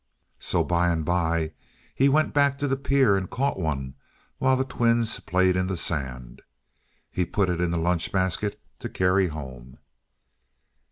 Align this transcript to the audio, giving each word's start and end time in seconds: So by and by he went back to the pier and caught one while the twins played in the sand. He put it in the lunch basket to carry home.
So 0.39 0.63
by 0.63 0.89
and 0.89 1.05
by 1.05 1.51
he 1.93 2.09
went 2.09 2.33
back 2.33 2.57
to 2.57 2.67
the 2.67 2.75
pier 2.75 3.15
and 3.15 3.29
caught 3.29 3.59
one 3.59 3.93
while 4.39 4.57
the 4.57 4.63
twins 4.65 5.19
played 5.19 5.55
in 5.55 5.67
the 5.67 5.77
sand. 5.77 6.41
He 7.11 7.23
put 7.23 7.51
it 7.51 7.61
in 7.61 7.69
the 7.69 7.77
lunch 7.77 8.11
basket 8.11 8.59
to 8.79 8.89
carry 8.89 9.27
home. 9.27 9.77